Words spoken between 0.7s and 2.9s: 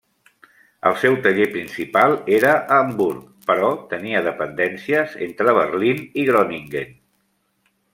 El seu taller principal era a